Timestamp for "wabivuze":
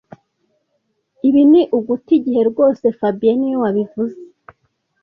3.63-4.19